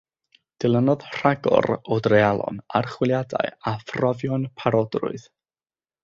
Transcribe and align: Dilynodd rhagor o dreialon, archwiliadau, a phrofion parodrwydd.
Dilynodd 0.63 1.03
rhagor 1.17 1.67
o 1.95 1.97
dreialon, 2.07 2.57
archwiliadau, 2.79 3.51
a 3.73 3.73
phrofion 3.91 4.47
parodrwydd. 4.63 5.27